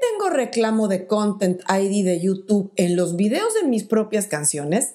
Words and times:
tengo 0.00 0.30
reclamo 0.30 0.88
de 0.88 1.06
Content 1.06 1.60
ID 1.68 2.04
de 2.04 2.20
YouTube 2.20 2.72
en 2.76 2.96
los 2.96 3.16
videos 3.16 3.54
de 3.54 3.66
mis 3.66 3.84
propias 3.84 4.26
canciones? 4.26 4.94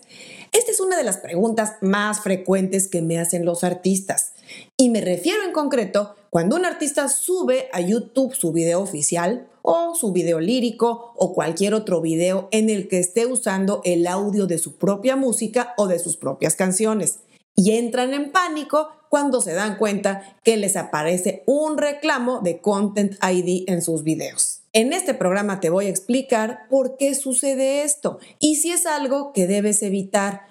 Esta 0.52 0.72
es 0.72 0.80
una 0.80 0.98
de 0.98 1.04
las 1.04 1.18
preguntas 1.18 1.74
más 1.82 2.22
frecuentes 2.22 2.88
que 2.88 3.02
me 3.02 3.20
hacen 3.20 3.46
los 3.46 3.64
artistas. 3.64 4.34
Y 4.78 4.90
me 4.90 5.02
refiero 5.02 5.44
en 5.44 5.52
concreto 5.52 6.16
cuando 6.30 6.56
un 6.56 6.66
artista 6.66 7.10
sube 7.10 7.70
a 7.74 7.82
YouTube 7.82 8.36
su 8.36 8.52
video 8.52 8.82
oficial 8.82 9.48
o 9.62 9.96
su 9.96 10.12
video 10.12 10.40
lírico 10.40 11.14
o 11.16 11.34
cualquier 11.34 11.74
otro 11.74 12.02
video 12.02 12.48
en 12.52 12.70
el 12.70 12.88
que 12.88 13.00
esté 13.00 13.26
usando 13.26 13.82
el 13.84 14.06
audio 14.08 14.46
de 14.46 14.58
su 14.58 14.76
propia 14.76 15.16
música 15.16 15.74
o 15.78 15.88
de 15.88 16.00
sus 16.00 16.18
propias 16.18 16.56
canciones. 16.56 17.20
Y 17.56 17.72
entran 17.72 18.14
en 18.14 18.32
pánico 18.32 18.90
cuando 19.16 19.40
se 19.40 19.54
dan 19.54 19.78
cuenta 19.78 20.36
que 20.44 20.58
les 20.58 20.76
aparece 20.76 21.42
un 21.46 21.78
reclamo 21.78 22.42
de 22.42 22.60
Content 22.60 23.14
ID 23.24 23.64
en 23.68 23.82
sus 23.82 24.04
videos. 24.04 24.64
En 24.74 24.92
este 24.92 25.14
programa 25.14 25.62
te 25.62 25.70
voy 25.70 25.86
a 25.86 25.90
explicar 25.90 26.68
por 26.70 26.98
qué 26.98 27.16
sucede 27.16 27.84
esto 27.84 28.20
y 28.40 28.58
si 28.58 28.72
es 28.72 28.86
algo 28.86 29.32
que 29.32 29.48
debes 29.48 29.84
evitar, 29.84 30.42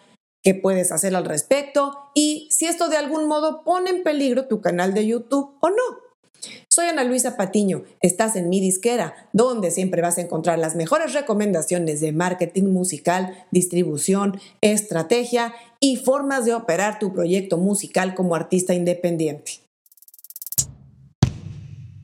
qué 0.43 0.55
puedes 0.55 0.93
hacer 0.93 1.15
al 1.15 1.27
respecto 1.27 2.09
y 2.15 2.49
si 2.51 2.65
esto 2.65 2.89
de 2.89 2.97
algún 2.97 3.29
modo 3.29 3.65
pone 3.65 3.91
en 3.91 4.03
peligro 4.03 4.47
tu 4.47 4.63
canal 4.63 4.95
de 4.95 5.09
YouTube 5.09 5.59
o 5.61 5.69
no. 5.69 6.05
Soy 6.69 6.87
Ana 6.87 7.05
Luisa 7.05 7.37
Patiño, 7.37 7.85
estás 8.01 8.35
en 8.37 8.49
mi 8.49 8.61
disquera, 8.61 9.29
donde 9.33 9.71
siempre 9.71 10.03
vas 10.03 10.19
a 10.19 10.23
encontrar 10.23 10.59
las 10.59 10.75
mejores 10.75 11.13
recomendaciones 11.13 12.01
de 12.01 12.13
marketing 12.13 12.65
musical, 12.65 13.47
distribución, 13.51 14.41
estrategia 14.61 15.55
y 15.85 15.97
formas 15.97 16.47
de 16.47 16.55
operar 16.55 16.99
tu 16.99 17.13
proyecto 17.13 17.59
musical 17.59 18.15
como 18.15 18.35
artista 18.35 18.73
independiente. 18.73 19.61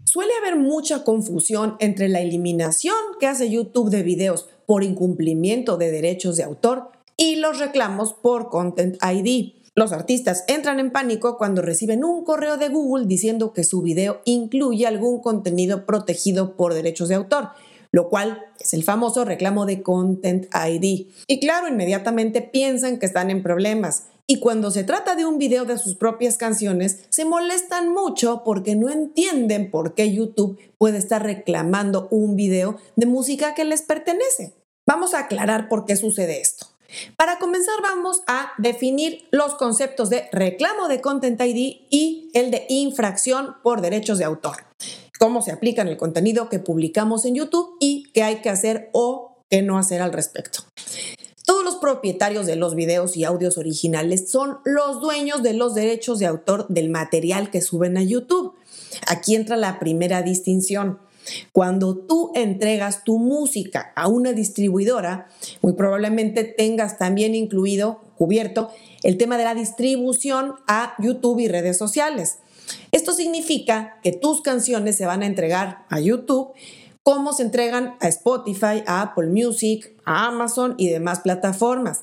Suele 0.05 0.35
haber 0.35 0.57
mucha 0.57 1.03
confusión 1.03 1.77
entre 1.79 2.11
la 2.11 2.21
eliminación 2.21 2.95
que 3.19 3.27
hace 3.27 3.49
YouTube 3.49 3.89
de 3.89 4.03
videos 4.03 4.51
por 4.67 4.85
incumplimiento 4.85 5.79
de 5.79 5.91
derechos 5.91 6.37
de 6.37 6.43
autor 6.43 6.91
y 7.17 7.37
los 7.37 7.59
reclamos 7.59 8.13
por 8.13 8.51
Content 8.51 8.99
ID. 9.03 9.55
Los 9.75 9.93
artistas 9.93 10.45
entran 10.47 10.79
en 10.79 10.93
pánico 10.93 11.39
cuando 11.39 11.63
reciben 11.63 12.05
un 12.05 12.23
correo 12.23 12.59
de 12.59 12.69
Google 12.69 13.07
diciendo 13.07 13.55
que 13.55 13.65
su 13.65 13.81
video 13.81 14.21
incluye 14.27 14.87
algún 14.87 15.23
contenido 15.23 15.87
protegido 15.87 16.55
por 16.55 16.75
derechos 16.75 17.09
de 17.09 17.15
autor, 17.15 17.49
lo 17.93 18.09
cual 18.09 18.47
es 18.59 18.73
el 18.75 18.85
famoso 18.85 19.25
reclamo 19.25 19.67
de 19.67 19.83
Content 19.83 20.47
ID. 20.55 21.09
Y 21.27 21.41
claro, 21.41 21.69
inmediatamente 21.69 22.43
piensan 22.43 22.99
que 22.99 23.07
están 23.07 23.31
en 23.31 23.43
problemas 23.43 24.05
y 24.31 24.39
cuando 24.39 24.71
se 24.71 24.85
trata 24.85 25.17
de 25.17 25.27
un 25.27 25.39
video 25.39 25.65
de 25.65 25.77
sus 25.77 25.97
propias 25.97 26.39
canciones, 26.39 27.01
se 27.09 27.25
molestan 27.25 27.89
mucho 27.89 28.43
porque 28.45 28.77
no 28.77 28.89
entienden 28.89 29.73
por 29.73 29.95
qué 29.95 30.13
YouTube 30.13 30.57
puede 30.79 30.99
estar 30.99 31.21
reclamando 31.25 32.07
un 32.13 32.37
video 32.37 32.77
de 32.95 33.07
música 33.07 33.55
que 33.55 33.65
les 33.65 33.83
pertenece. 33.83 34.55
Vamos 34.87 35.15
a 35.15 35.21
aclarar 35.21 35.69
por 35.69 35.85
qué 35.85 35.97
sucede 35.97 36.41
esto. 36.41 36.69
Para 37.17 37.41
comenzar 37.41 37.75
vamos 37.83 38.23
a 38.29 38.53
definir 38.59 39.27
los 39.33 39.57
conceptos 39.57 40.11
de 40.11 40.29
reclamo 40.31 40.87
de 40.87 41.01
Content 41.01 41.41
ID 41.41 41.87
y 41.91 42.31
el 42.33 42.53
de 42.53 42.67
infracción 42.69 43.57
por 43.65 43.81
derechos 43.81 44.19
de 44.19 44.27
autor. 44.27 44.59
Cómo 45.21 45.43
se 45.43 45.53
aplica 45.53 45.83
en 45.83 45.89
el 45.89 45.97
contenido 45.97 46.49
que 46.49 46.59
publicamos 46.59 47.25
en 47.25 47.37
YouTube 47.37 47.77
y 47.79 48.11
qué 48.13 48.25
hay 48.25 48.37
que 48.37 48.51
hacer 48.51 48.91
o 48.93 49.37
qué 49.49 49.63
no 49.63 49.79
hacer 49.79 50.03
al 50.03 50.13
respecto 50.13 50.65
propietarios 51.81 52.47
de 52.47 52.57
los 52.57 52.75
videos 52.75 53.17
y 53.17 53.25
audios 53.25 53.59
originales 53.59 54.31
son 54.31 54.59
los 54.65 55.01
dueños 55.01 55.43
de 55.43 55.55
los 55.55 55.75
derechos 55.75 56.19
de 56.19 56.27
autor 56.27 56.67
del 56.69 56.91
material 56.91 57.51
que 57.51 57.61
suben 57.61 57.97
a 57.97 58.03
YouTube. 58.03 58.55
Aquí 59.07 59.35
entra 59.35 59.57
la 59.57 59.79
primera 59.81 60.23
distinción. 60.23 60.99
Cuando 61.53 61.97
tú 61.97 62.33
entregas 62.35 63.05
tu 63.05 63.19
música 63.19 63.93
a 63.97 64.09
una 64.09 64.33
distribuidora, 64.33 65.29
muy 65.63 65.73
probablemente 65.75 66.45
tengas 66.45 66.99
también 66.99 67.35
incluido, 67.35 68.01
cubierto, 68.17 68.71
el 69.03 69.17
tema 69.17 69.39
de 69.39 69.45
la 69.45 69.55
distribución 69.55 70.55
a 70.67 70.95
YouTube 70.99 71.41
y 71.41 71.49
redes 71.49 71.77
sociales. 71.77 72.39
Esto 72.93 73.13
significa 73.13 73.99
que 74.03 74.13
tus 74.13 74.43
canciones 74.43 74.97
se 74.97 75.07
van 75.07 75.23
a 75.23 75.27
entregar 75.27 75.85
a 75.89 76.01
YouTube 76.01 76.53
cómo 77.03 77.33
se 77.33 77.43
entregan 77.43 77.97
a 78.01 78.09
Spotify, 78.09 78.83
a 78.87 79.03
Apple 79.03 79.29
Music, 79.29 79.95
a 80.05 80.27
Amazon 80.27 80.75
y 80.79 80.89
demás 80.89 81.21
plataformas. 81.21 82.03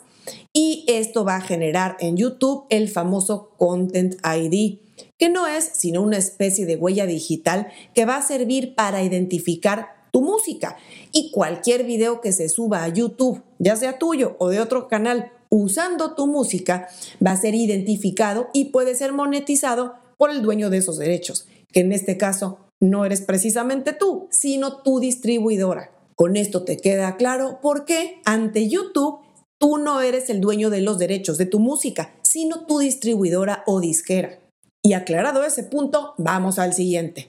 Y 0.53 0.83
esto 0.87 1.23
va 1.23 1.37
a 1.37 1.41
generar 1.41 1.97
en 1.99 2.17
YouTube 2.17 2.65
el 2.69 2.89
famoso 2.89 3.51
Content 3.57 4.15
ID, 4.25 4.79
que 5.17 5.29
no 5.29 5.47
es 5.47 5.69
sino 5.73 6.01
una 6.01 6.17
especie 6.17 6.65
de 6.65 6.75
huella 6.75 7.05
digital 7.05 7.67
que 7.93 8.05
va 8.05 8.17
a 8.17 8.21
servir 8.21 8.75
para 8.75 9.03
identificar 9.03 9.97
tu 10.11 10.21
música 10.21 10.77
y 11.11 11.31
cualquier 11.31 11.83
video 11.83 12.21
que 12.21 12.31
se 12.31 12.49
suba 12.49 12.83
a 12.83 12.87
YouTube, 12.87 13.41
ya 13.59 13.75
sea 13.75 13.99
tuyo 13.99 14.35
o 14.39 14.49
de 14.49 14.59
otro 14.59 14.87
canal, 14.87 15.31
usando 15.49 16.15
tu 16.15 16.27
música, 16.27 16.87
va 17.25 17.31
a 17.31 17.37
ser 17.37 17.55
identificado 17.55 18.49
y 18.53 18.65
puede 18.65 18.95
ser 18.95 19.13
monetizado 19.13 19.95
por 20.17 20.31
el 20.31 20.41
dueño 20.41 20.69
de 20.69 20.77
esos 20.77 20.97
derechos, 20.97 21.47
que 21.71 21.81
en 21.81 21.91
este 21.91 22.17
caso 22.17 22.59
no 22.79 23.05
eres 23.05 23.21
precisamente 23.21 23.93
tú, 23.93 24.27
sino 24.31 24.81
tu 24.81 24.99
distribuidora. 24.99 25.91
Con 26.15 26.35
esto 26.35 26.63
te 26.63 26.77
queda 26.77 27.15
claro 27.15 27.59
por 27.61 27.85
qué 27.85 28.21
ante 28.25 28.67
YouTube 28.67 29.19
tú 29.59 29.77
no 29.77 30.01
eres 30.01 30.29
el 30.29 30.41
dueño 30.41 30.69
de 30.69 30.81
los 30.81 30.97
derechos 30.97 31.37
de 31.37 31.45
tu 31.45 31.59
música, 31.59 32.15
sino 32.21 32.65
tu 32.65 32.79
distribuidora 32.79 33.63
o 33.67 33.79
disquera. 33.79 34.39
Y 34.87 34.93
aclarado 34.93 35.43
ese 35.43 35.63
punto, 35.63 36.13
vamos 36.17 36.59
al 36.59 36.71
siguiente. 36.71 37.27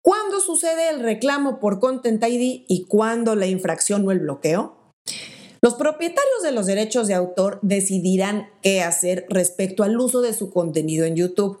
¿Cuándo 0.00 0.40
sucede 0.40 0.88
el 0.88 1.00
reclamo 1.00 1.60
por 1.60 1.80
Content 1.80 2.24
ID 2.24 2.64
y 2.66 2.86
cuándo 2.88 3.34
la 3.34 3.46
infracción 3.46 4.08
o 4.08 4.10
el 4.10 4.20
bloqueo? 4.20 4.74
Los 5.60 5.74
propietarios 5.74 6.42
de 6.42 6.52
los 6.52 6.64
derechos 6.64 7.06
de 7.06 7.12
autor 7.12 7.58
decidirán 7.60 8.48
qué 8.62 8.80
hacer 8.80 9.26
respecto 9.28 9.82
al 9.82 10.00
uso 10.00 10.22
de 10.22 10.32
su 10.32 10.48
contenido 10.48 11.04
en 11.04 11.16
YouTube. 11.16 11.58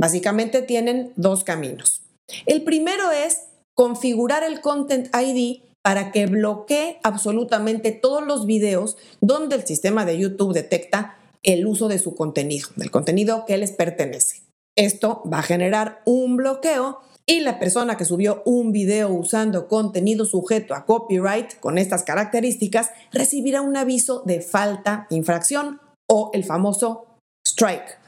Básicamente 0.00 0.62
tienen 0.62 1.12
dos 1.16 1.44
caminos. 1.44 2.00
El 2.46 2.64
primero 2.64 3.10
es 3.10 3.42
configurar 3.74 4.42
el 4.42 4.62
Content 4.62 5.14
ID 5.14 5.64
para 5.82 6.12
que 6.12 6.24
bloquee 6.24 6.98
absolutamente 7.02 7.92
todos 7.92 8.26
los 8.26 8.46
videos 8.46 8.96
donde 9.20 9.56
el 9.56 9.66
sistema 9.66 10.06
de 10.06 10.16
YouTube 10.16 10.54
detecta 10.54 11.18
el 11.42 11.66
uso 11.66 11.88
de 11.88 11.98
su 11.98 12.14
contenido, 12.14 12.68
del 12.76 12.90
contenido 12.90 13.44
que 13.44 13.58
les 13.58 13.72
pertenece. 13.72 14.51
Esto 14.76 15.22
va 15.30 15.40
a 15.40 15.42
generar 15.42 16.00
un 16.06 16.36
bloqueo 16.36 17.00
y 17.26 17.40
la 17.40 17.58
persona 17.58 17.96
que 17.96 18.04
subió 18.04 18.42
un 18.46 18.72
video 18.72 19.10
usando 19.10 19.68
contenido 19.68 20.24
sujeto 20.24 20.74
a 20.74 20.86
copyright 20.86 21.60
con 21.60 21.78
estas 21.78 22.02
características 22.02 22.90
recibirá 23.12 23.60
un 23.60 23.76
aviso 23.76 24.22
de 24.24 24.40
falta, 24.40 25.06
infracción 25.10 25.80
o 26.10 26.30
el 26.32 26.44
famoso 26.44 27.06
strike. 27.46 27.98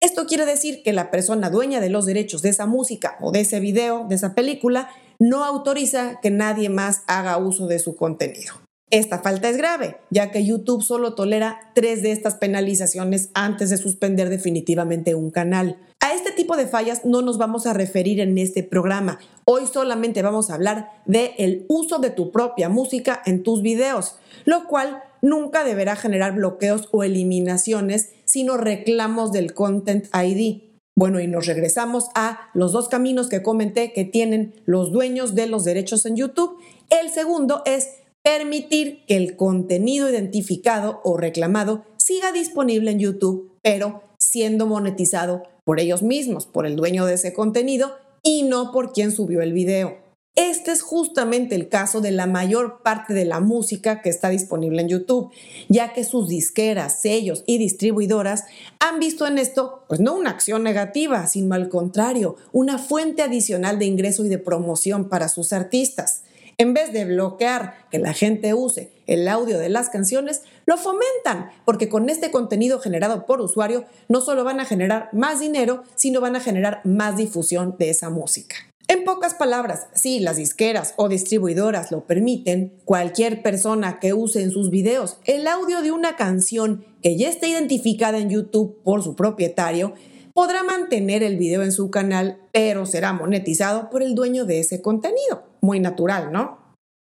Esto 0.00 0.26
quiere 0.26 0.46
decir 0.46 0.82
que 0.82 0.92
la 0.92 1.10
persona 1.10 1.50
dueña 1.50 1.80
de 1.80 1.90
los 1.90 2.06
derechos 2.06 2.42
de 2.42 2.50
esa 2.50 2.66
música 2.66 3.16
o 3.20 3.32
de 3.32 3.40
ese 3.40 3.58
video, 3.58 4.06
de 4.08 4.14
esa 4.14 4.34
película, 4.34 4.90
no 5.18 5.44
autoriza 5.44 6.20
que 6.20 6.30
nadie 6.30 6.68
más 6.68 7.02
haga 7.06 7.38
uso 7.38 7.66
de 7.66 7.78
su 7.78 7.96
contenido. 7.96 8.54
Esta 8.90 9.18
falta 9.18 9.48
es 9.48 9.56
grave, 9.56 9.96
ya 10.10 10.30
que 10.30 10.44
YouTube 10.44 10.82
solo 10.82 11.14
tolera 11.14 11.72
tres 11.74 12.02
de 12.02 12.12
estas 12.12 12.34
penalizaciones 12.34 13.30
antes 13.34 13.70
de 13.70 13.76
suspender 13.76 14.28
definitivamente 14.28 15.14
un 15.14 15.30
canal. 15.30 15.78
A 16.04 16.12
este 16.12 16.32
tipo 16.32 16.58
de 16.58 16.66
fallas 16.66 17.06
no 17.06 17.22
nos 17.22 17.38
vamos 17.38 17.64
a 17.64 17.72
referir 17.72 18.20
en 18.20 18.36
este 18.36 18.62
programa. 18.62 19.18
Hoy 19.46 19.66
solamente 19.66 20.20
vamos 20.20 20.50
a 20.50 20.54
hablar 20.56 20.90
de 21.06 21.32
el 21.38 21.64
uso 21.66 21.98
de 21.98 22.10
tu 22.10 22.30
propia 22.30 22.68
música 22.68 23.22
en 23.24 23.42
tus 23.42 23.62
videos, 23.62 24.16
lo 24.44 24.66
cual 24.66 25.02
nunca 25.22 25.64
deberá 25.64 25.96
generar 25.96 26.34
bloqueos 26.34 26.90
o 26.92 27.04
eliminaciones, 27.04 28.10
sino 28.26 28.58
reclamos 28.58 29.32
del 29.32 29.54
Content 29.54 30.04
ID. 30.14 30.64
Bueno, 30.94 31.20
y 31.20 31.26
nos 31.26 31.46
regresamos 31.46 32.10
a 32.14 32.50
los 32.52 32.72
dos 32.72 32.90
caminos 32.90 33.30
que 33.30 33.42
comenté 33.42 33.94
que 33.94 34.04
tienen 34.04 34.52
los 34.66 34.92
dueños 34.92 35.34
de 35.34 35.46
los 35.46 35.64
derechos 35.64 36.04
en 36.04 36.16
YouTube. 36.16 36.58
El 36.90 37.08
segundo 37.08 37.62
es 37.64 37.88
permitir 38.22 39.06
que 39.06 39.16
el 39.16 39.36
contenido 39.36 40.10
identificado 40.10 41.00
o 41.02 41.16
reclamado 41.16 41.86
siga 41.96 42.30
disponible 42.30 42.90
en 42.90 42.98
YouTube, 42.98 43.52
pero 43.62 44.02
siendo 44.34 44.66
monetizado 44.66 45.44
por 45.62 45.78
ellos 45.78 46.02
mismos, 46.02 46.46
por 46.46 46.66
el 46.66 46.74
dueño 46.74 47.06
de 47.06 47.14
ese 47.14 47.32
contenido 47.32 47.92
y 48.20 48.42
no 48.42 48.72
por 48.72 48.92
quien 48.92 49.12
subió 49.12 49.42
el 49.42 49.52
video. 49.52 49.98
Este 50.34 50.72
es 50.72 50.82
justamente 50.82 51.54
el 51.54 51.68
caso 51.68 52.00
de 52.00 52.10
la 52.10 52.26
mayor 52.26 52.82
parte 52.82 53.14
de 53.14 53.24
la 53.24 53.38
música 53.38 54.02
que 54.02 54.10
está 54.10 54.30
disponible 54.30 54.82
en 54.82 54.88
YouTube, 54.88 55.30
ya 55.68 55.92
que 55.92 56.02
sus 56.02 56.26
disqueras, 56.26 57.00
sellos 57.00 57.44
y 57.46 57.58
distribuidoras 57.58 58.42
han 58.80 58.98
visto 58.98 59.24
en 59.28 59.38
esto, 59.38 59.84
pues 59.88 60.00
no 60.00 60.16
una 60.16 60.30
acción 60.30 60.64
negativa, 60.64 61.28
sino 61.28 61.54
al 61.54 61.68
contrario, 61.68 62.34
una 62.50 62.78
fuente 62.78 63.22
adicional 63.22 63.78
de 63.78 63.86
ingreso 63.86 64.24
y 64.24 64.28
de 64.28 64.38
promoción 64.38 65.08
para 65.08 65.28
sus 65.28 65.52
artistas. 65.52 66.23
En 66.56 66.72
vez 66.72 66.92
de 66.92 67.04
bloquear 67.04 67.86
que 67.90 67.98
la 67.98 68.12
gente 68.12 68.54
use 68.54 68.92
el 69.06 69.26
audio 69.28 69.58
de 69.58 69.68
las 69.68 69.88
canciones, 69.90 70.42
lo 70.66 70.76
fomentan, 70.76 71.50
porque 71.64 71.88
con 71.88 72.08
este 72.08 72.30
contenido 72.30 72.78
generado 72.78 73.26
por 73.26 73.40
usuario 73.40 73.84
no 74.08 74.20
solo 74.20 74.44
van 74.44 74.60
a 74.60 74.64
generar 74.64 75.08
más 75.12 75.40
dinero, 75.40 75.82
sino 75.96 76.20
van 76.20 76.36
a 76.36 76.40
generar 76.40 76.80
más 76.84 77.16
difusión 77.16 77.74
de 77.78 77.90
esa 77.90 78.08
música. 78.08 78.56
En 78.86 79.04
pocas 79.04 79.34
palabras, 79.34 79.86
si 79.94 80.20
las 80.20 80.36
disqueras 80.36 80.92
o 80.96 81.08
distribuidoras 81.08 81.90
lo 81.90 82.06
permiten, 82.06 82.74
cualquier 82.84 83.42
persona 83.42 83.98
que 83.98 84.12
use 84.12 84.42
en 84.42 84.50
sus 84.50 84.70
videos 84.70 85.16
el 85.24 85.46
audio 85.46 85.80
de 85.80 85.90
una 85.90 86.16
canción 86.16 86.84
que 87.02 87.16
ya 87.16 87.28
esté 87.28 87.48
identificada 87.48 88.18
en 88.18 88.28
YouTube 88.28 88.78
por 88.84 89.02
su 89.02 89.16
propietario, 89.16 89.94
podrá 90.34 90.64
mantener 90.64 91.22
el 91.22 91.38
video 91.38 91.62
en 91.62 91.72
su 91.72 91.90
canal, 91.90 92.38
pero 92.52 92.84
será 92.84 93.12
monetizado 93.12 93.88
por 93.88 94.02
el 94.02 94.14
dueño 94.14 94.44
de 94.44 94.58
ese 94.58 94.82
contenido. 94.82 95.44
Muy 95.60 95.80
natural, 95.80 96.32
¿no? 96.32 96.58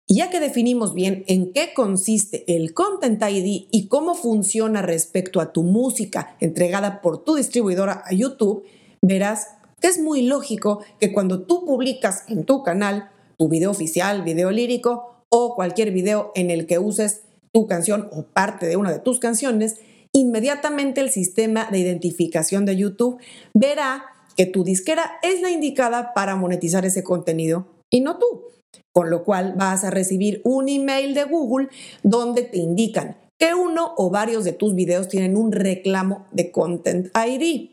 Y 0.06 0.16
ya 0.16 0.28
que 0.28 0.40
definimos 0.40 0.92
bien 0.92 1.22
en 1.28 1.52
qué 1.52 1.72
consiste 1.72 2.44
el 2.56 2.74
Content 2.74 3.22
ID 3.22 3.68
y 3.70 3.86
cómo 3.86 4.16
funciona 4.16 4.82
respecto 4.82 5.40
a 5.40 5.52
tu 5.52 5.62
música 5.62 6.36
entregada 6.40 7.00
por 7.00 7.22
tu 7.22 7.36
distribuidora 7.36 8.02
a 8.04 8.12
YouTube, 8.12 8.64
verás 9.00 9.46
que 9.80 9.86
es 9.86 10.00
muy 10.00 10.22
lógico 10.22 10.80
que 10.98 11.12
cuando 11.12 11.42
tú 11.42 11.64
publicas 11.64 12.24
en 12.28 12.44
tu 12.44 12.64
canal 12.64 13.10
tu 13.38 13.48
video 13.48 13.70
oficial, 13.70 14.22
video 14.22 14.50
lírico 14.50 15.24
o 15.28 15.54
cualquier 15.54 15.92
video 15.92 16.32
en 16.34 16.50
el 16.50 16.66
que 16.66 16.80
uses 16.80 17.22
tu 17.52 17.68
canción 17.68 18.10
o 18.12 18.24
parte 18.24 18.66
de 18.66 18.76
una 18.76 18.90
de 18.90 18.98
tus 18.98 19.20
canciones, 19.20 19.76
inmediatamente 20.14 21.00
el 21.00 21.10
sistema 21.10 21.68
de 21.70 21.78
identificación 21.78 22.64
de 22.64 22.76
YouTube 22.76 23.20
verá 23.54 24.04
que 24.36 24.46
tu 24.46 24.64
disquera 24.64 25.18
es 25.22 25.40
la 25.40 25.50
indicada 25.50 26.12
para 26.14 26.36
monetizar 26.36 26.84
ese 26.84 27.02
contenido 27.02 27.66
y 27.90 28.00
no 28.00 28.18
tú. 28.18 28.44
Con 28.92 29.10
lo 29.10 29.24
cual 29.24 29.54
vas 29.56 29.84
a 29.84 29.90
recibir 29.90 30.40
un 30.44 30.68
email 30.68 31.14
de 31.14 31.24
Google 31.24 31.68
donde 32.02 32.42
te 32.42 32.58
indican 32.58 33.16
que 33.38 33.54
uno 33.54 33.94
o 33.96 34.10
varios 34.10 34.44
de 34.44 34.52
tus 34.52 34.74
videos 34.74 35.08
tienen 35.08 35.36
un 35.36 35.52
reclamo 35.52 36.26
de 36.30 36.50
Content 36.50 37.08
ID. 37.16 37.70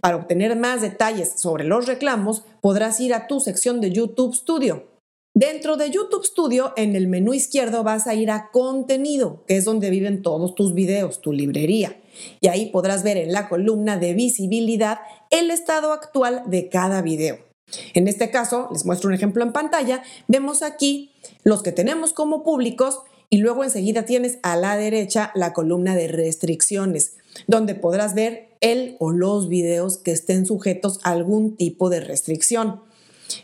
Para 0.00 0.16
obtener 0.16 0.56
más 0.56 0.80
detalles 0.80 1.34
sobre 1.36 1.64
los 1.64 1.86
reclamos, 1.86 2.44
podrás 2.60 3.00
ir 3.00 3.12
a 3.12 3.26
tu 3.26 3.40
sección 3.40 3.80
de 3.80 3.90
YouTube 3.90 4.34
Studio. 4.34 4.87
Dentro 5.40 5.76
de 5.76 5.88
YouTube 5.92 6.24
Studio, 6.24 6.72
en 6.76 6.96
el 6.96 7.06
menú 7.06 7.32
izquierdo 7.32 7.84
vas 7.84 8.08
a 8.08 8.14
ir 8.14 8.28
a 8.28 8.50
Contenido, 8.50 9.44
que 9.46 9.56
es 9.56 9.64
donde 9.64 9.88
viven 9.88 10.20
todos 10.20 10.56
tus 10.56 10.74
videos, 10.74 11.20
tu 11.20 11.32
librería. 11.32 11.96
Y 12.40 12.48
ahí 12.48 12.70
podrás 12.72 13.04
ver 13.04 13.16
en 13.18 13.32
la 13.32 13.48
columna 13.48 13.98
de 13.98 14.14
visibilidad 14.14 14.98
el 15.30 15.52
estado 15.52 15.92
actual 15.92 16.42
de 16.46 16.68
cada 16.68 17.02
video. 17.02 17.38
En 17.94 18.08
este 18.08 18.32
caso, 18.32 18.68
les 18.72 18.84
muestro 18.84 19.10
un 19.10 19.14
ejemplo 19.14 19.44
en 19.44 19.52
pantalla, 19.52 20.02
vemos 20.26 20.62
aquí 20.62 21.12
los 21.44 21.62
que 21.62 21.70
tenemos 21.70 22.12
como 22.12 22.42
públicos 22.42 22.98
y 23.30 23.36
luego 23.36 23.62
enseguida 23.62 24.04
tienes 24.04 24.40
a 24.42 24.56
la 24.56 24.76
derecha 24.76 25.30
la 25.36 25.52
columna 25.52 25.94
de 25.94 26.08
restricciones, 26.08 27.12
donde 27.46 27.76
podrás 27.76 28.12
ver 28.16 28.48
el 28.60 28.96
o 28.98 29.12
los 29.12 29.48
videos 29.48 29.98
que 29.98 30.10
estén 30.10 30.46
sujetos 30.46 30.98
a 31.04 31.10
algún 31.10 31.56
tipo 31.56 31.90
de 31.90 32.00
restricción. 32.00 32.80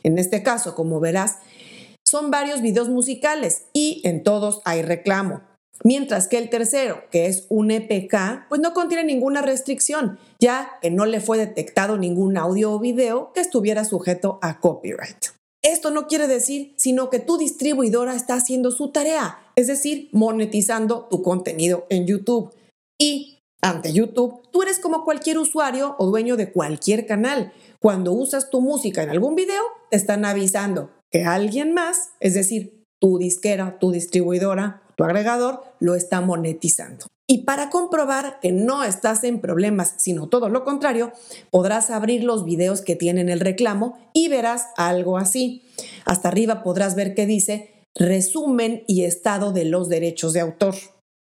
En 0.03 0.19
este 0.19 0.43
caso, 0.43 0.75
como 0.75 0.99
verás, 0.99 1.37
son 2.05 2.31
varios 2.31 2.61
videos 2.63 2.89
musicales 2.89 3.67
y 3.73 4.01
en 4.05 4.23
todos 4.23 4.61
hay 4.65 4.83
reclamo. 4.83 5.43
Mientras 5.83 6.29
que 6.29 6.39
el 6.39 6.51
tercero, 6.51 7.03
que 7.11 7.27
es 7.27 7.47
un 7.49 7.71
EPK, 7.71 8.49
pues 8.49 8.61
no 8.61 8.73
contiene 8.73 9.05
ninguna 9.05 9.43
restricción, 9.43 10.19
ya 10.39 10.79
que 10.81 10.91
no 10.91 11.05
le 11.05 11.21
fue 11.21 11.37
detectado 11.37 11.99
ningún 11.99 12.37
audio 12.37 12.73
o 12.73 12.79
video 12.79 13.33
que 13.33 13.41
estuviera 13.41 13.85
sujeto 13.85 14.39
a 14.41 14.61
copyright. 14.61 15.27
Esto 15.63 15.91
no 15.91 16.07
quiere 16.07 16.29
decir 16.29 16.75
sino 16.77 17.11
que 17.11 17.19
tu 17.19 17.39
distribuidora 17.39 18.15
está 18.15 18.35
haciendo 18.35 18.71
su 18.71 18.93
tarea, 18.93 19.39
es 19.57 19.67
decir, 19.67 20.09
monetizando 20.13 21.09
tu 21.11 21.23
contenido 21.23 21.87
en 21.89 22.07
YouTube. 22.07 22.55
Y 22.99 23.39
ante 23.61 23.93
YouTube, 23.93 24.43
tú 24.53 24.63
eres 24.63 24.79
como 24.79 25.05
cualquier 25.05 25.39
usuario 25.39 25.97
o 25.99 26.07
dueño 26.07 26.37
de 26.37 26.53
cualquier 26.53 27.07
canal. 27.07 27.53
Cuando 27.81 28.13
usas 28.13 28.51
tu 28.51 28.61
música 28.61 29.03
en 29.03 29.11
algún 29.11 29.35
video, 29.35 29.63
te 29.91 29.97
están 29.97 30.25
avisando 30.25 30.91
que 31.15 31.23
alguien 31.23 31.73
más, 31.75 32.11
es 32.19 32.35
decir, 32.35 32.83
tu 33.01 33.19
disquera, 33.19 33.79
tu 33.79 33.93
distribuidora, 33.93 34.83
tu 34.97 35.05
agregador, 35.05 35.63
lo 35.79 35.95
está 35.95 36.21
monetizando. 36.21 37.07
Y 37.29 37.45
para 37.45 37.71
comprobar 37.71 38.41
que 38.41 38.51
no 38.51 38.83
estás 38.83 39.23
en 39.23 39.41
problemas, 39.41 39.95
sino 39.99 40.29
todo 40.29 40.49
lo 40.49 40.65
contrario, 40.65 41.13
podrás 41.53 41.91
abrir 41.91 42.25
los 42.25 42.45
videos 42.45 42.81
que 42.81 42.97
tienen 42.97 43.29
el 43.29 43.39
reclamo 43.39 43.97
y 44.13 44.27
verás 44.27 44.67
algo 44.77 45.17
así. 45.17 45.63
Hasta 46.05 46.27
arriba 46.27 46.65
podrás 46.65 46.97
ver 46.97 47.15
que 47.15 47.27
dice 47.27 47.87
resumen 47.95 48.83
y 48.89 49.05
estado 49.05 49.53
de 49.53 49.67
los 49.67 49.89
derechos 49.89 50.33
de 50.33 50.41
autor. 50.41 50.75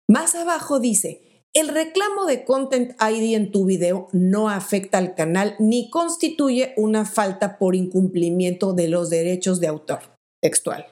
Más 0.08 0.36
abajo 0.36 0.78
dice, 0.78 1.20
el 1.52 1.68
reclamo 1.68 2.26
de 2.26 2.44
Content 2.44 2.92
ID 3.00 3.34
en 3.34 3.50
tu 3.50 3.64
video 3.64 4.08
no 4.12 4.48
afecta 4.48 4.98
al 4.98 5.14
canal 5.14 5.56
ni 5.58 5.90
constituye 5.90 6.74
una 6.76 7.04
falta 7.04 7.58
por 7.58 7.74
incumplimiento 7.74 8.72
de 8.72 8.88
los 8.88 9.10
derechos 9.10 9.60
de 9.60 9.66
autor. 9.66 10.00
Textual. 10.40 10.86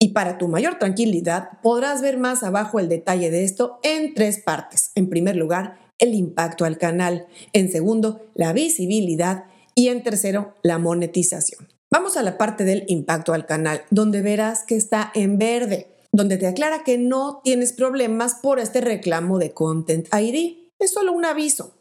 Y 0.00 0.08
para 0.08 0.38
tu 0.38 0.48
mayor 0.48 0.78
tranquilidad, 0.78 1.60
podrás 1.62 2.00
ver 2.00 2.18
más 2.18 2.42
abajo 2.42 2.78
el 2.78 2.88
detalle 2.88 3.30
de 3.30 3.42
esto 3.44 3.80
en 3.82 4.14
tres 4.14 4.38
partes. 4.38 4.92
En 4.94 5.08
primer 5.08 5.36
lugar, 5.36 5.78
el 5.98 6.14
impacto 6.14 6.64
al 6.64 6.78
canal. 6.78 7.26
En 7.52 7.70
segundo, 7.70 8.20
la 8.34 8.52
visibilidad. 8.52 9.44
Y 9.74 9.88
en 9.88 10.02
tercero, 10.02 10.54
la 10.62 10.78
monetización. 10.78 11.68
Vamos 11.90 12.16
a 12.16 12.22
la 12.22 12.38
parte 12.38 12.64
del 12.64 12.84
impacto 12.86 13.32
al 13.32 13.46
canal, 13.46 13.82
donde 13.90 14.20
verás 14.20 14.64
que 14.64 14.76
está 14.76 15.10
en 15.14 15.38
verde, 15.38 15.88
donde 16.14 16.36
te 16.36 16.46
aclara 16.46 16.84
que 16.84 16.96
no 16.96 17.40
tienes 17.42 17.72
problemas 17.72 18.36
por 18.36 18.60
este 18.60 18.80
reclamo 18.80 19.40
de 19.40 19.50
Content 19.50 20.06
ID. 20.14 20.70
Es 20.80 20.92
solo 20.92 21.12
un 21.12 21.24
aviso. 21.24 21.74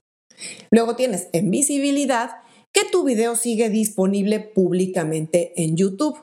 Luego 0.72 0.96
tienes 0.96 1.28
en 1.34 1.52
visibilidad 1.52 2.38
que 2.74 2.82
tu 2.92 3.04
video 3.04 3.36
sigue 3.36 3.70
disponible 3.70 4.40
públicamente 4.40 5.54
en 5.56 5.78
YouTube. 5.78 6.18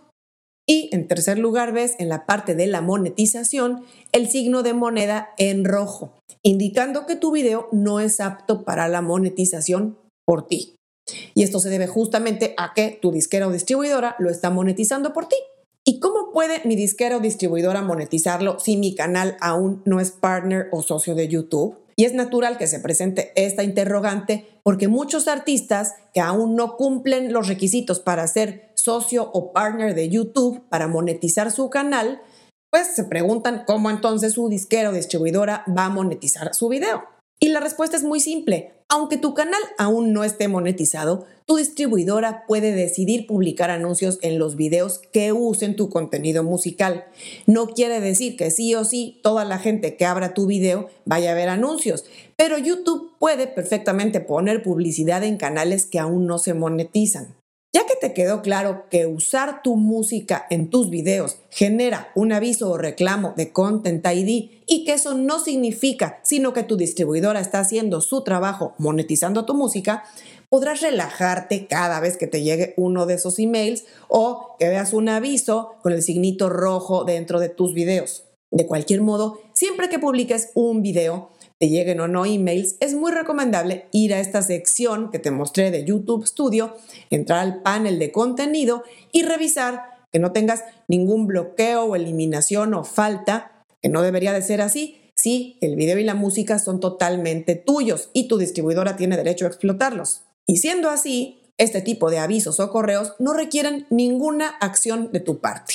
Y 0.68 0.88
en 0.92 1.06
tercer 1.06 1.38
lugar 1.38 1.72
ves 1.72 1.94
en 2.00 2.08
la 2.08 2.26
parte 2.26 2.56
de 2.56 2.66
la 2.66 2.80
monetización 2.80 3.84
el 4.10 4.28
signo 4.28 4.64
de 4.64 4.74
moneda 4.74 5.30
en 5.38 5.64
rojo, 5.64 6.18
indicando 6.42 7.06
que 7.06 7.14
tu 7.14 7.30
video 7.30 7.68
no 7.70 8.00
es 8.00 8.18
apto 8.18 8.64
para 8.64 8.88
la 8.88 9.02
monetización 9.02 9.96
por 10.26 10.48
ti. 10.48 10.74
Y 11.34 11.44
esto 11.44 11.60
se 11.60 11.70
debe 11.70 11.86
justamente 11.86 12.54
a 12.56 12.72
que 12.74 12.98
tu 13.00 13.12
disquera 13.12 13.46
o 13.46 13.52
distribuidora 13.52 14.16
lo 14.18 14.30
está 14.30 14.50
monetizando 14.50 15.12
por 15.12 15.28
ti. 15.28 15.36
¿Y 15.90 15.98
cómo 15.98 16.30
puede 16.32 16.60
mi 16.64 16.76
disquera 16.76 17.16
o 17.16 17.20
distribuidora 17.20 17.82
monetizarlo 17.82 18.60
si 18.60 18.76
mi 18.76 18.94
canal 18.94 19.36
aún 19.40 19.82
no 19.84 19.98
es 19.98 20.12
partner 20.12 20.68
o 20.70 20.82
socio 20.82 21.16
de 21.16 21.26
YouTube? 21.26 21.76
Y 21.96 22.04
es 22.04 22.14
natural 22.14 22.58
que 22.58 22.68
se 22.68 22.78
presente 22.78 23.32
esta 23.34 23.64
interrogante 23.64 24.46
porque 24.62 24.86
muchos 24.86 25.26
artistas 25.26 25.94
que 26.14 26.20
aún 26.20 26.54
no 26.54 26.76
cumplen 26.76 27.32
los 27.32 27.48
requisitos 27.48 27.98
para 27.98 28.28
ser 28.28 28.70
socio 28.76 29.32
o 29.32 29.52
partner 29.52 29.96
de 29.96 30.08
YouTube 30.08 30.62
para 30.68 30.86
monetizar 30.86 31.50
su 31.50 31.70
canal, 31.70 32.22
pues 32.70 32.94
se 32.94 33.02
preguntan 33.02 33.64
cómo 33.66 33.90
entonces 33.90 34.34
su 34.34 34.48
disquera 34.48 34.90
o 34.90 34.92
distribuidora 34.92 35.64
va 35.76 35.86
a 35.86 35.90
monetizar 35.90 36.54
su 36.54 36.68
video. 36.68 37.02
Y 37.40 37.48
la 37.48 37.58
respuesta 37.58 37.96
es 37.96 38.04
muy 38.04 38.20
simple. 38.20 38.79
Aunque 38.92 39.18
tu 39.18 39.34
canal 39.34 39.60
aún 39.78 40.12
no 40.12 40.24
esté 40.24 40.48
monetizado, 40.48 41.24
tu 41.46 41.58
distribuidora 41.58 42.44
puede 42.48 42.72
decidir 42.72 43.24
publicar 43.28 43.70
anuncios 43.70 44.18
en 44.20 44.40
los 44.40 44.56
videos 44.56 45.00
que 45.12 45.32
usen 45.32 45.76
tu 45.76 45.88
contenido 45.88 46.42
musical. 46.42 47.04
No 47.46 47.68
quiere 47.68 48.00
decir 48.00 48.36
que 48.36 48.50
sí 48.50 48.74
o 48.74 48.84
sí 48.84 49.20
toda 49.22 49.44
la 49.44 49.60
gente 49.60 49.96
que 49.96 50.06
abra 50.06 50.34
tu 50.34 50.46
video 50.46 50.88
vaya 51.04 51.30
a 51.30 51.34
ver 51.34 51.50
anuncios, 51.50 52.04
pero 52.34 52.58
YouTube 52.58 53.12
puede 53.20 53.46
perfectamente 53.46 54.18
poner 54.18 54.60
publicidad 54.60 55.22
en 55.22 55.36
canales 55.36 55.86
que 55.86 56.00
aún 56.00 56.26
no 56.26 56.38
se 56.38 56.54
monetizan. 56.54 57.39
Ya 57.72 57.86
que 57.86 57.94
te 57.94 58.12
quedó 58.12 58.42
claro 58.42 58.86
que 58.90 59.06
usar 59.06 59.62
tu 59.62 59.76
música 59.76 60.44
en 60.50 60.70
tus 60.70 60.90
videos 60.90 61.38
genera 61.50 62.10
un 62.16 62.32
aviso 62.32 62.68
o 62.68 62.78
reclamo 62.78 63.32
de 63.36 63.52
Content 63.52 64.04
ID 64.04 64.50
y 64.66 64.84
que 64.84 64.94
eso 64.94 65.14
no 65.14 65.38
significa 65.38 66.18
sino 66.24 66.52
que 66.52 66.64
tu 66.64 66.76
distribuidora 66.76 67.38
está 67.38 67.60
haciendo 67.60 68.00
su 68.00 68.24
trabajo 68.24 68.74
monetizando 68.78 69.44
tu 69.44 69.54
música, 69.54 70.02
podrás 70.48 70.80
relajarte 70.80 71.68
cada 71.68 72.00
vez 72.00 72.16
que 72.16 72.26
te 72.26 72.42
llegue 72.42 72.74
uno 72.76 73.06
de 73.06 73.14
esos 73.14 73.38
emails 73.38 73.84
o 74.08 74.56
que 74.58 74.68
veas 74.68 74.92
un 74.92 75.08
aviso 75.08 75.76
con 75.80 75.92
el 75.92 76.02
signito 76.02 76.48
rojo 76.48 77.04
dentro 77.04 77.38
de 77.38 77.50
tus 77.50 77.72
videos. 77.72 78.24
De 78.50 78.66
cualquier 78.66 79.00
modo, 79.00 79.38
siempre 79.52 79.88
que 79.88 80.00
publiques 80.00 80.50
un 80.54 80.82
video, 80.82 81.30
te 81.60 81.68
lleguen 81.68 82.00
o 82.00 82.08
no 82.08 82.24
emails, 82.24 82.76
es 82.80 82.94
muy 82.94 83.12
recomendable 83.12 83.86
ir 83.92 84.14
a 84.14 84.20
esta 84.20 84.40
sección 84.40 85.10
que 85.10 85.18
te 85.18 85.30
mostré 85.30 85.70
de 85.70 85.84
YouTube 85.84 86.26
Studio, 86.26 86.74
entrar 87.10 87.40
al 87.40 87.60
panel 87.60 87.98
de 87.98 88.10
contenido 88.10 88.82
y 89.12 89.22
revisar 89.22 90.06
que 90.10 90.18
no 90.18 90.32
tengas 90.32 90.64
ningún 90.88 91.26
bloqueo 91.26 91.84
o 91.84 91.96
eliminación 91.96 92.72
o 92.72 92.82
falta, 92.82 93.64
que 93.82 93.90
no 93.90 94.00
debería 94.00 94.32
de 94.32 94.40
ser 94.40 94.62
así, 94.62 94.96
si 95.14 95.58
el 95.60 95.76
video 95.76 95.98
y 95.98 96.04
la 96.04 96.14
música 96.14 96.58
son 96.58 96.80
totalmente 96.80 97.56
tuyos 97.56 98.08
y 98.14 98.26
tu 98.26 98.38
distribuidora 98.38 98.96
tiene 98.96 99.18
derecho 99.18 99.44
a 99.44 99.48
explotarlos. 99.48 100.22
Y 100.46 100.56
siendo 100.56 100.88
así, 100.88 101.42
este 101.58 101.82
tipo 101.82 102.10
de 102.10 102.20
avisos 102.20 102.58
o 102.58 102.70
correos 102.70 103.12
no 103.18 103.34
requieren 103.34 103.86
ninguna 103.90 104.48
acción 104.48 105.12
de 105.12 105.20
tu 105.20 105.40
parte. 105.40 105.74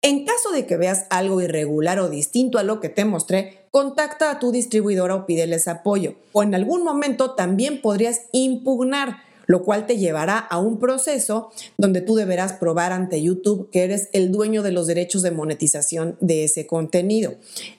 En 0.00 0.24
caso 0.24 0.52
de 0.52 0.64
que 0.64 0.76
veas 0.76 1.06
algo 1.10 1.40
irregular 1.40 1.98
o 1.98 2.08
distinto 2.08 2.58
a 2.58 2.62
lo 2.62 2.78
que 2.78 2.88
te 2.88 3.04
mostré, 3.04 3.63
contacta 3.74 4.30
a 4.30 4.38
tu 4.38 4.52
distribuidora 4.52 5.16
o 5.16 5.26
pídeles 5.26 5.66
apoyo. 5.66 6.14
O 6.30 6.44
en 6.44 6.54
algún 6.54 6.84
momento 6.84 7.32
también 7.32 7.82
podrías 7.82 8.26
impugnar 8.30 9.16
lo 9.46 9.64
cual 9.64 9.84
te 9.84 9.98
llevará 9.98 10.38
a 10.38 10.58
un 10.58 10.78
proceso 10.78 11.50
donde 11.76 12.00
tú 12.00 12.14
deberás 12.14 12.52
probar 12.52 12.92
ante 12.92 13.20
YouTube 13.20 13.68
que 13.70 13.82
eres 13.82 14.10
el 14.12 14.30
dueño 14.30 14.62
de 14.62 14.70
los 14.70 14.86
derechos 14.86 15.22
de 15.22 15.32
monetización 15.32 16.16
de 16.20 16.44
ese 16.44 16.68
contenido. 16.68 17.34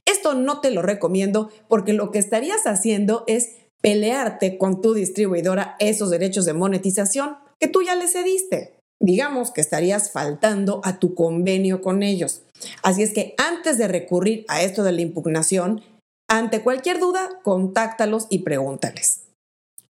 Esto 0.05 0.33
no 0.33 0.59
te 0.59 0.69
lo 0.69 0.81
recomiendo 0.81 1.49
porque 1.69 1.93
lo 1.93 2.11
que 2.11 2.19
estarías 2.19 2.67
haciendo 2.67 3.23
es 3.25 3.51
pelearte 3.79 4.57
con 4.57 4.81
tu 4.81 4.93
distribuidora 4.93 5.77
esos 5.79 6.09
derechos 6.09 6.43
de 6.43 6.53
monetización 6.53 7.37
que 7.57 7.69
tú 7.69 7.81
ya 7.83 7.95
le 7.95 8.09
cediste. 8.09 8.75
Digamos 8.99 9.49
que 9.49 9.61
estarías 9.61 10.11
faltando 10.11 10.81
a 10.83 10.99
tu 10.99 11.15
convenio 11.15 11.81
con 11.81 12.03
ellos. 12.03 12.41
Así 12.83 13.03
es 13.03 13.13
que 13.13 13.35
antes 13.37 13.77
de 13.77 13.87
recurrir 13.87 14.45
a 14.47 14.61
esto 14.61 14.83
de 14.83 14.91
la 14.91 15.01
impugnación, 15.01 15.81
ante 16.27 16.61
cualquier 16.61 16.99
duda, 16.99 17.39
contáctalos 17.43 18.27
y 18.29 18.39
pregúntales. 18.39 19.21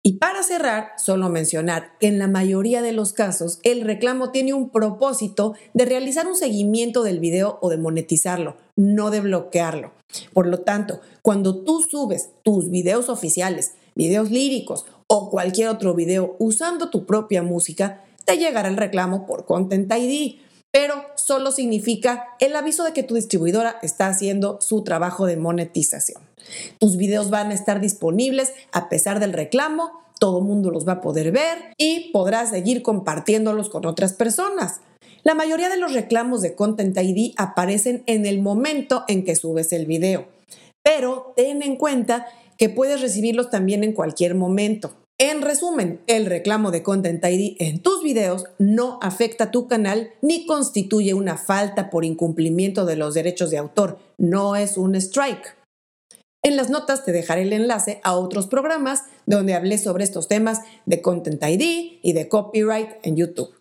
Y 0.04 0.14
para 0.14 0.42
cerrar, 0.42 0.94
solo 0.98 1.30
mencionar 1.30 1.98
que 2.00 2.08
en 2.08 2.18
la 2.18 2.28
mayoría 2.28 2.82
de 2.82 2.92
los 2.92 3.14
casos 3.14 3.60
el 3.62 3.82
reclamo 3.82 4.32
tiene 4.32 4.54
un 4.54 4.72
propósito 4.72 5.54
de 5.76 5.86
realizar 5.86 6.26
un 6.26 6.36
seguimiento 6.36 7.04
del 7.04 7.20
video 7.20 7.60
o 7.62 7.70
de 7.70 7.78
monetizarlo, 7.78 8.58
no 8.76 9.12
de 9.12 9.22
bloquearlo. 9.22 9.92
Por 10.34 10.48
lo 10.48 10.62
tanto, 10.62 11.02
cuando 11.22 11.64
tú 11.64 11.84
subes 11.84 12.32
tus 12.42 12.72
videos 12.72 13.10
oficiales, 13.10 13.74
videos 13.94 14.32
líricos 14.32 14.86
o 15.06 15.30
cualquier 15.30 15.68
otro 15.68 15.94
video 15.94 16.36
usando 16.40 16.90
tu 16.90 17.06
propia 17.06 17.44
música, 17.44 18.04
te 18.26 18.38
llegará 18.38 18.70
el 18.70 18.78
reclamo 18.78 19.28
por 19.28 19.46
Content 19.46 19.92
ID 19.92 20.40
pero 20.72 21.04
solo 21.16 21.52
significa 21.52 22.28
el 22.40 22.56
aviso 22.56 22.84
de 22.84 22.94
que 22.94 23.04
tu 23.04 23.16
distribuidora 23.16 23.78
está 23.82 24.08
haciendo 24.08 24.60
su 24.62 24.84
trabajo 24.84 25.26
de 25.26 25.38
monetización. 25.38 26.22
Tus 26.80 26.98
videos 26.98 27.30
van 27.30 27.52
a 27.52 27.54
estar 27.54 27.82
disponibles 27.82 28.54
a 28.72 28.90
pesar 28.90 29.20
del 29.20 29.34
reclamo, 29.34 30.02
todo 30.20 30.40
el 30.40 30.46
mundo 30.46 30.72
los 30.72 30.88
va 30.88 30.94
a 30.94 31.02
poder 31.02 31.32
ver 31.32 31.58
y 31.78 32.12
podrás 32.12 32.50
seguir 32.52 32.84
compartiéndolos 32.84 33.70
con 33.70 33.86
otras 33.86 34.14
personas. 34.14 34.82
La 35.24 35.36
mayoría 35.36 35.70
de 35.70 35.78
los 35.78 35.94
reclamos 35.94 36.42
de 36.42 36.56
Content 36.56 36.98
ID 36.98 37.34
aparecen 37.38 38.04
en 38.08 38.26
el 38.26 38.42
momento 38.42 39.04
en 39.08 39.24
que 39.24 39.36
subes 39.36 39.72
el 39.74 39.86
video, 39.86 40.28
pero 40.84 41.34
ten 41.36 41.62
en 41.62 41.76
cuenta 41.76 42.28
que 42.58 42.70
puedes 42.70 43.02
recibirlos 43.02 43.50
también 43.50 43.84
en 43.84 43.94
cualquier 43.94 44.36
momento. 44.36 45.01
En 45.24 45.44
resumen, 45.44 46.02
el 46.08 46.26
reclamo 46.26 46.72
de 46.72 46.82
Content 46.82 47.24
ID 47.24 47.56
en 47.60 47.84
tus 47.84 48.02
videos 48.02 48.46
no 48.58 48.98
afecta 49.04 49.44
a 49.44 49.52
tu 49.52 49.68
canal 49.68 50.10
ni 50.24 50.48
constituye 50.48 51.14
una 51.14 51.38
falta 51.38 51.92
por 51.92 52.06
incumplimiento 52.06 52.88
de 52.88 52.96
los 52.96 53.14
derechos 53.14 53.52
de 53.52 53.60
autor, 53.60 54.00
no 54.18 54.56
es 54.56 54.78
un 54.78 54.96
strike. 54.96 55.56
En 56.44 56.56
las 56.56 56.72
notas 56.72 57.06
te 57.06 57.12
dejaré 57.12 57.44
el 57.44 57.54
enlace 57.54 58.02
a 58.04 58.16
otros 58.16 58.48
programas 58.48 59.04
donde 59.28 59.54
hablé 59.54 59.78
sobre 59.78 60.06
estos 60.06 60.28
temas 60.28 60.62
de 60.88 61.04
Content 61.04 61.44
ID 61.44 62.00
y 62.02 62.14
de 62.14 62.28
copyright 62.28 62.90
en 63.04 63.16
YouTube. 63.16 63.61